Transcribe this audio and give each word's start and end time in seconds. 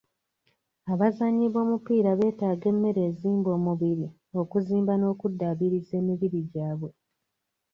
Abazannyi 0.93 1.45
b'omupiira 1.53 2.09
beetaaga 2.19 2.65
emmere 2.73 3.01
ezimba 3.09 3.49
omubiri 3.57 4.07
okuzimba 4.41 4.93
n'okuddaabiriza 4.97 5.93
emibiri 6.01 6.39
gyabwe. 6.51 6.91